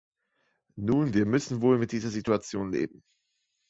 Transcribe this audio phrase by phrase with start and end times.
[0.77, 3.03] Nun, wir müssen wohl mit dieser Situation leben!